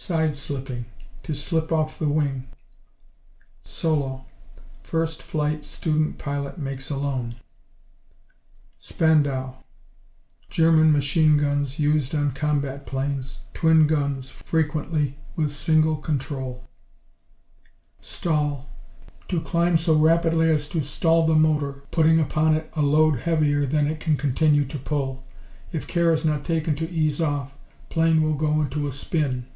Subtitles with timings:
[0.00, 0.86] Side slipping
[1.24, 2.46] To slip off the wing.
[3.64, 4.26] Solo
[4.80, 7.34] First flight student pilot makes alone.
[8.78, 9.54] Spandau
[10.48, 13.46] German machine guns used on combat planes.
[13.54, 16.62] Twin guns, frequently, with single control.
[18.00, 18.70] Stall
[19.26, 23.66] To climb so rapidly as to stall the motor, putting upon it a load heavier
[23.66, 25.26] than it can continue to pull.
[25.72, 27.52] If care is not taken to ease off,
[27.90, 29.46] plane will go into a spin.